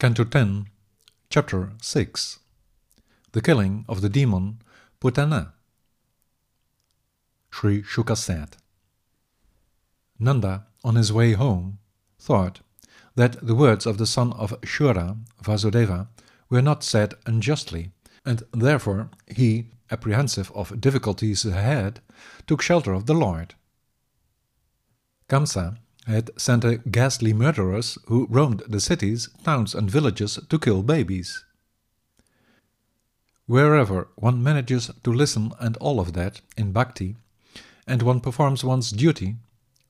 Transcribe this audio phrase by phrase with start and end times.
[0.00, 0.64] Canto 10,
[1.28, 2.38] Chapter 6
[3.32, 4.62] The Killing of the Demon
[4.98, 5.52] Putana.
[7.50, 8.56] Sri Shuka said.
[10.18, 11.80] Nanda, on his way home,
[12.18, 12.60] thought
[13.14, 16.08] that the words of the son of Shura, Vasudeva,
[16.48, 17.90] were not said unjustly,
[18.24, 22.00] and therefore he, apprehensive of difficulties ahead,
[22.46, 23.54] took shelter of the Lord.
[25.28, 25.76] Kamsa
[26.10, 31.44] had sent a ghastly murderers who roamed the cities, towns, and villages to kill babies.
[33.46, 37.16] Wherever one manages to listen and all of that in bhakti,
[37.86, 39.36] and one performs one's duty,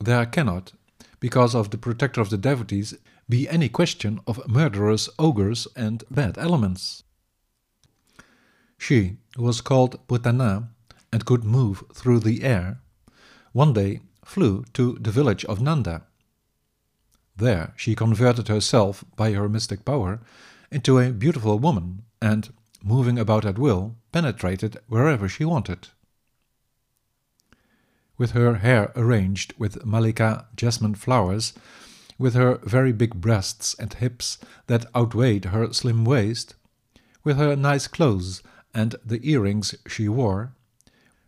[0.00, 0.72] there cannot,
[1.20, 2.94] because of the protector of the devotees,
[3.28, 7.04] be any question of murderers, ogres, and bad elements.
[8.78, 10.68] She, who was called Putana
[11.12, 12.80] and could move through the air,
[13.52, 16.02] one day flew to the village of Nanda.
[17.36, 20.20] There she converted herself, by her mystic power,
[20.70, 22.52] into a beautiful woman and,
[22.82, 25.88] moving about at will, penetrated wherever she wanted.
[28.18, 31.54] With her hair arranged with malika jasmine flowers,
[32.18, 36.54] with her very big breasts and hips that outweighed her slim waist,
[37.24, 38.42] with her nice clothes
[38.74, 40.52] and the earrings she wore,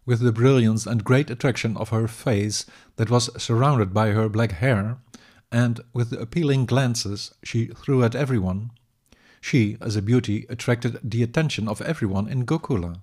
[0.06, 2.66] with the brilliance and great attraction of her face
[2.97, 4.98] that was surrounded by her black hair,
[5.55, 8.72] and with the appealing glances she threw at everyone,
[9.41, 13.00] she, as a beauty, attracted the attention of everyone in Gokula.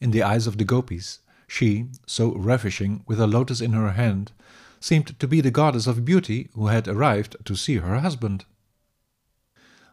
[0.00, 4.30] In the eyes of the gopis, she, so ravishing with a lotus in her hand,
[4.78, 8.44] seemed to be the goddess of beauty who had arrived to see her husband.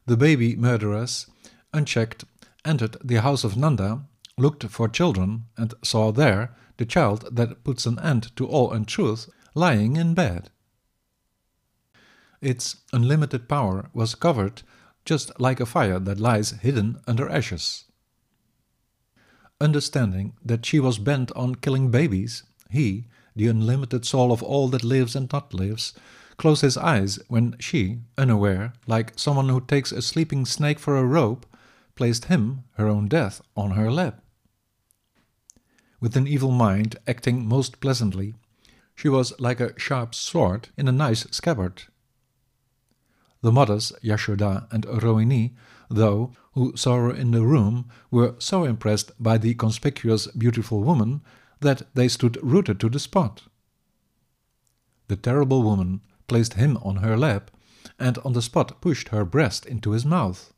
[0.05, 1.25] The baby murderess,
[1.73, 2.23] unchecked,
[2.64, 4.03] entered the house of Nanda
[4.38, 9.27] looked for children, and saw there the child that puts an end to all untruth
[9.55, 10.52] lying in bed.
[12.44, 14.61] Its unlimited power was covered
[15.05, 17.86] just like a fire that lies hidden under ashes.
[19.59, 24.83] Understanding that she was bent on killing babies, he, the unlimited soul of all that
[24.83, 25.93] lives and not lives,
[26.37, 31.05] closed his eyes when she, unaware, like someone who takes a sleeping snake for a
[31.05, 31.45] rope,
[31.95, 34.23] placed him, her own death, on her lap
[36.04, 38.33] with an evil mind acting most pleasantly.
[38.93, 41.83] She was like a sharp sword in a nice scabbard.
[43.43, 45.52] The mothers, Yashoda and Rohini,
[45.89, 51.21] though, who saw her in the room, were so impressed by the conspicuous, beautiful woman
[51.59, 53.43] that they stood rooted to the spot.
[55.09, 57.52] The terrible woman placed him on her lap
[57.99, 60.54] and on the spot pushed her breast into his mouth.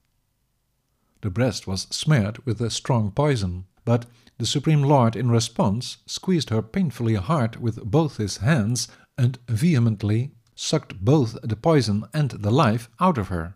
[1.22, 4.06] The breast was smeared with a strong poison, but
[4.38, 10.35] the Supreme Lord, in response, squeezed her painfully hard with both his hands and vehemently
[10.56, 13.56] sucked both the poison and the life out of her.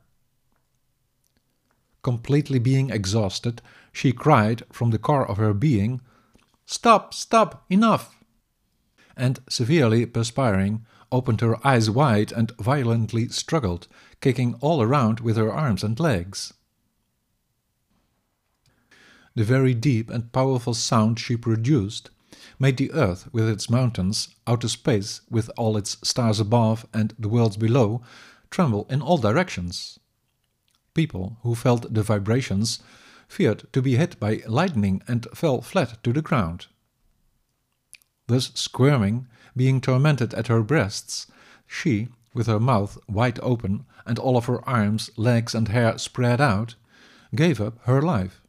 [2.02, 3.62] Completely being exhausted,
[3.92, 6.02] she cried from the core of her being,
[6.66, 8.18] Stop, stop, enough!
[9.18, 13.88] And severely perspiring, opened her eyes wide and violently struggled,
[14.22, 16.54] kicking all around with her arms and legs.
[19.36, 22.10] The very deep and powerful sound she produced
[22.58, 27.30] made the earth with its mountains, outer space with all its stars above and the
[27.30, 28.02] worlds below,
[28.50, 30.00] tremble in all directions.
[30.94, 32.80] People who felt the vibrations
[33.28, 36.68] feared to be hit by lightning and fell flat to the ground.
[38.28, 41.28] Thus squirming, being tormented at her breasts,
[41.68, 46.42] she, with her mouth wide open and all of her arms, legs, and hair spread
[46.42, 46.76] out,
[47.36, 48.42] gave up her life.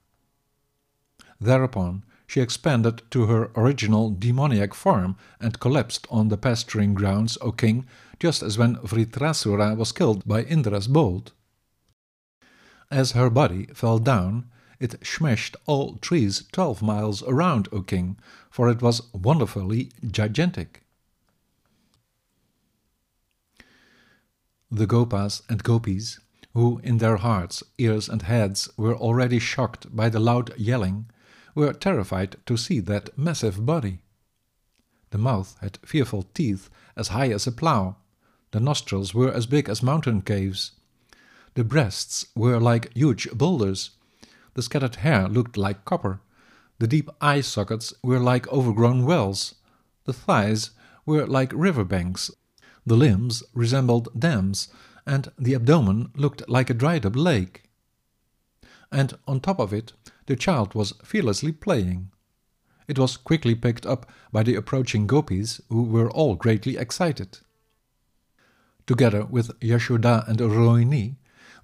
[1.40, 7.50] Thereupon, she expanded to her original demoniac form and collapsed on the pasturing grounds, O
[7.50, 7.84] king,
[8.20, 11.32] just as when Vritrasura was killed by Indra's bolt.
[12.88, 14.48] As her body fell down,
[14.78, 18.16] it smashed all trees twelve miles around, O king,
[18.48, 20.84] for it was wonderfully gigantic.
[24.70, 26.20] The Gopas and Gopis,
[26.54, 31.06] who in their hearts, ears, and heads were already shocked by the loud yelling,
[31.54, 34.00] were terrified to see that massive body.
[35.10, 37.96] The mouth had fearful teeth as high as a plough,
[38.52, 40.72] the nostrils were as big as mountain caves,
[41.54, 43.90] the breasts were like huge boulders,
[44.54, 46.20] the scattered hair looked like copper,
[46.78, 49.56] the deep eye sockets were like overgrown wells,
[50.04, 50.70] the thighs
[51.04, 52.30] were like river banks,
[52.86, 54.68] the limbs resembled dams,
[55.06, 57.64] and the abdomen looked like a dried up lake.
[58.92, 59.92] And on top of it,
[60.30, 62.08] the child was fearlessly playing.
[62.86, 67.40] It was quickly picked up by the approaching gopis, who were all greatly excited.
[68.86, 71.16] Together with Yashoda and Rohini,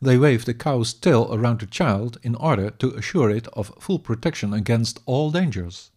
[0.02, 4.00] they waved a cow's tail around the child in order to assure it of full
[4.00, 5.92] protection against all dangers.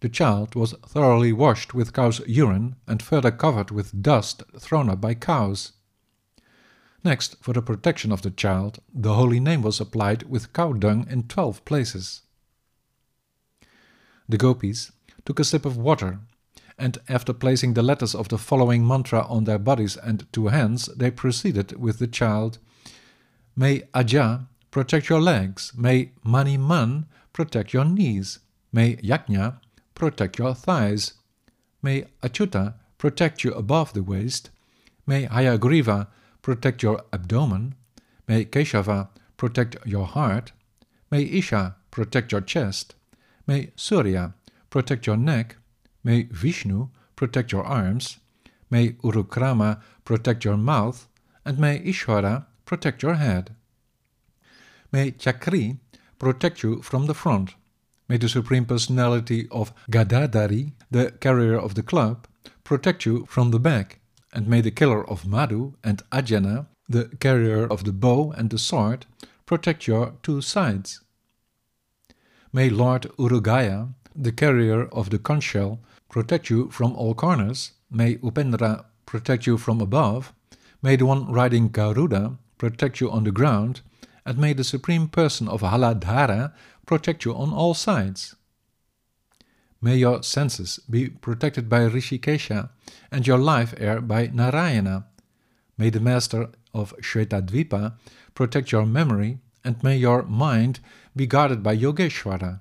[0.00, 5.00] The child was thoroughly washed with cow's urine and further covered with dust thrown up
[5.00, 5.74] by cows.
[7.04, 11.06] Next, for the protection of the child, the holy name was applied with cow dung
[11.10, 12.22] in twelve places.
[14.28, 14.92] The gopis
[15.24, 16.20] took a sip of water,
[16.78, 20.86] and after placing the letters of the following mantra on their bodies and two hands,
[20.96, 22.58] they proceeded with the child
[23.54, 28.38] May Aja protect your legs, may Maniman protect your knees,
[28.72, 29.60] may Yajna
[29.94, 31.14] protect your thighs.
[31.82, 34.50] May Achyuta protect you above the waist.
[35.06, 36.06] May Hayagriva
[36.42, 37.74] protect your abdomen.
[38.28, 40.52] May Keshava protect your heart.
[41.10, 42.94] May Isha protect your chest.
[43.46, 44.34] May Surya
[44.70, 45.56] protect your neck.
[46.04, 48.18] May Vishnu protect your arms.
[48.70, 51.08] May Urukrama protect your mouth.
[51.44, 53.54] And may Ishvara protect your head.
[54.92, 55.78] May Chakri
[56.18, 57.54] protect you from the front.
[58.08, 62.26] May the Supreme Personality of Gadadhari, the carrier of the club,
[62.62, 64.00] protect you from the back,
[64.32, 68.58] and may the killer of Madhu and Ajana, the carrier of the bow and the
[68.58, 69.06] sword,
[69.46, 71.00] protect your two sides.
[72.52, 75.80] May Lord Urugaya, the carrier of the conch shell,
[76.10, 77.72] protect you from all corners.
[77.90, 80.32] May Upendra protect you from above.
[80.82, 83.80] May the one riding Garuda protect you on the ground.
[84.24, 86.52] And may the Supreme Person of Haladhara
[86.86, 88.36] protect you on all sides.
[89.84, 92.70] May your senses be protected by Rishikesha
[93.10, 95.06] and your life air by Narayana.
[95.76, 97.94] May the Master of Shvetadvipa
[98.32, 100.78] protect your memory and may your mind
[101.16, 102.60] be guarded by Yogeshwara.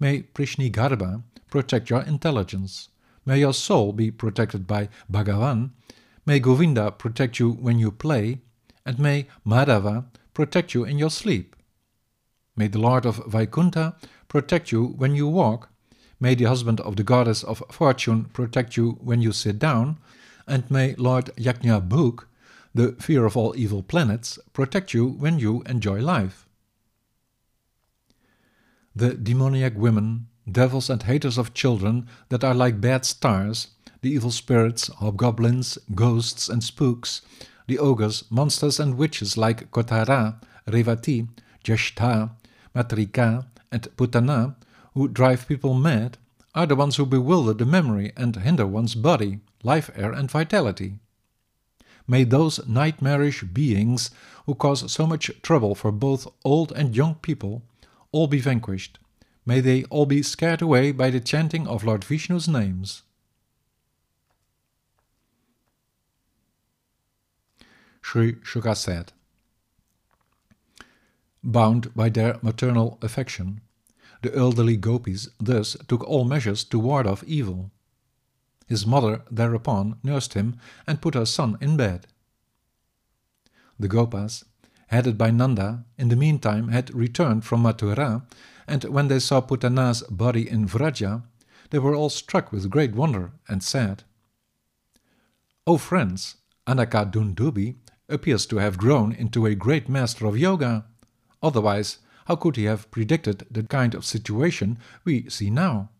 [0.00, 2.88] May Prishnigarbha protect your intelligence.
[3.26, 5.70] May your soul be protected by Bhagavan.
[6.24, 8.40] May Govinda protect you when you play,
[8.86, 11.54] and may Madhava protect you in your sleep.
[12.56, 13.94] May the Lord of Vaikunta
[14.28, 15.70] protect you when you walk.
[16.24, 19.98] May the husband of the goddess of fortune protect you when you sit down.
[20.46, 22.24] And may Lord Yajna Bhuk,
[22.74, 26.48] the fear of all evil planets, protect you when you enjoy life.
[28.96, 33.68] The demoniac women, devils and haters of children that are like bad stars,
[34.00, 37.20] the evil spirits, hobgoblins, ghosts and spooks,
[37.66, 41.28] the ogres, monsters and witches like Kotara, Revati,
[41.62, 42.30] Jeshta,
[42.74, 44.56] Matrika, and Putana,
[44.94, 46.18] who drive people mad,
[46.54, 50.98] are the ones who bewilder the memory and hinder one's body, life air, and vitality.
[52.06, 54.10] May those nightmarish beings
[54.46, 57.62] who cause so much trouble for both old and young people
[58.12, 58.98] all be vanquished.
[59.46, 63.02] May they all be scared away by the chanting of Lord Vishnu's names.
[68.00, 69.12] Sri Shuka said,
[71.42, 73.60] Bound by their maternal affection,
[74.24, 77.70] the elderly gopis thus took all measures to ward off evil.
[78.66, 80.56] His mother thereupon nursed him
[80.86, 82.06] and put her son in bed.
[83.78, 84.44] The Gopas,
[84.88, 88.22] headed by Nanda, in the meantime had returned from Mathura,
[88.66, 91.22] and when they saw Putana's body in Vraja,
[91.70, 94.04] they were all struck with great wonder and said,
[95.66, 96.36] O friends,
[96.66, 97.76] Anaka Dundubhi
[98.08, 100.84] appears to have grown into a great master of yoga.
[101.42, 105.90] Otherwise, how could he have predicted the kind of situation we see now?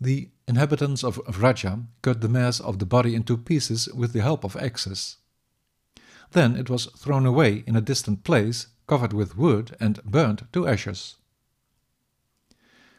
[0.00, 4.44] The inhabitants of Vraja cut the mass of the body into pieces with the help
[4.44, 5.16] of axes.
[6.32, 10.68] Then it was thrown away in a distant place, covered with wood and burnt to
[10.68, 11.16] ashes.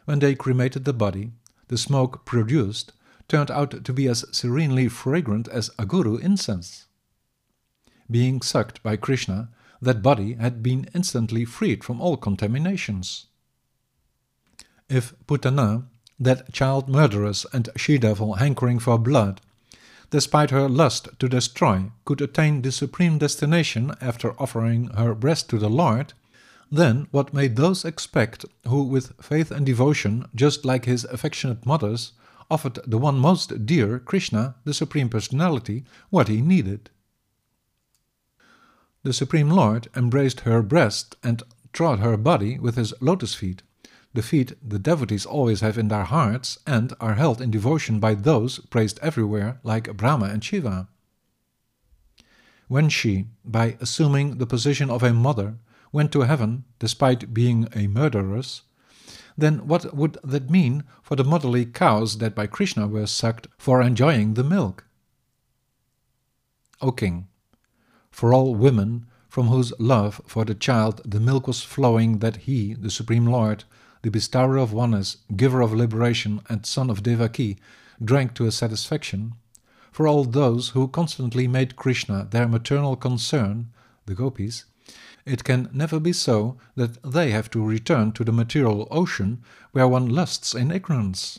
[0.06, 1.32] When they cremated the body,
[1.68, 2.94] the smoke produced
[3.28, 6.86] turned out to be as serenely fragrant as aguru incense.
[8.10, 9.50] Being sucked by Krishna,
[9.82, 13.28] that body had been instantly freed from all contaminations.
[14.90, 15.86] If Putana,
[16.20, 19.42] that child murderess and she-devil hankering for blood,
[20.10, 25.58] despite her lust to destroy, could attain the supreme destination after offering her breast to
[25.58, 26.14] the Lord,
[26.72, 32.14] then what may those expect who, with faith and devotion, just like his affectionate mothers,
[32.50, 36.90] offered the one most dear, Krishna, the Supreme Personality, what he needed?
[39.08, 43.62] The Supreme Lord embraced her breast and trod her body with his lotus feet,
[44.14, 48.16] the feet the devotees always have in their hearts and are held in devotion by
[48.16, 50.90] those praised everywhere like Brahma and Shiva.
[52.68, 55.56] When she, by assuming the position of a mother,
[55.94, 58.64] went to heaven despite being a murderess,
[59.38, 63.82] then what would that mean for the motherly cows that by Krishna were sucked for
[63.82, 64.84] enjoying the milk?
[66.82, 67.30] O king,
[68.18, 72.74] for all women from whose love for the child the milk was flowing that he,
[72.74, 73.64] the Supreme Lord,
[74.02, 77.58] the bestower of oneness, giver of liberation, and son of Devaki,
[78.04, 79.36] drank to a satisfaction,
[79.92, 83.68] for all those who constantly made Krishna their maternal concern,
[84.08, 84.66] the gopis,
[85.24, 89.44] it can never be so that they have to return to the material ocean
[89.74, 91.38] where one lusts in ignorance.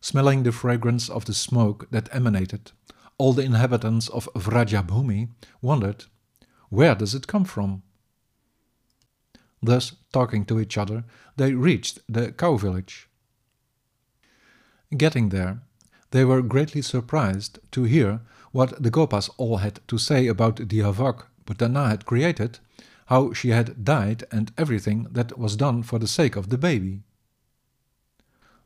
[0.00, 2.72] Smelling the fragrance of the smoke that emanated,
[3.18, 5.28] all the inhabitants of Vrajabhumi
[5.60, 6.04] wondered,
[6.68, 7.82] where does it come from?
[9.62, 11.04] Thus, talking to each other,
[11.36, 13.08] they reached the cow village.
[14.96, 15.62] Getting there,
[16.10, 18.20] they were greatly surprised to hear
[18.52, 22.60] what the Gopas all had to say about the Havok Putana had created,
[23.06, 27.02] how she had died, and everything that was done for the sake of the baby.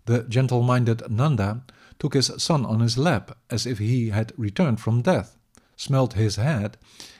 [0.06, 1.62] The gentle minded Nanda
[1.98, 5.36] took his son on his lap as if he had returned from death,
[5.76, 6.76] smelt his head,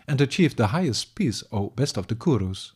[0.09, 2.73] and achieved the highest peace, O best of the Kurus.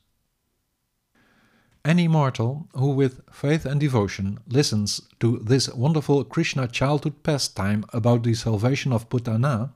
[1.85, 8.25] Any mortal who with faith and devotion listens to this wonderful Krishna childhood pastime about
[8.25, 9.73] the salvation of Putana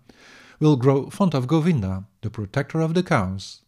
[0.58, 3.60] will grow fond of Govinda, the protector of the cows.